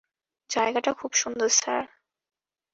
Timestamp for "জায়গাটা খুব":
0.49-1.11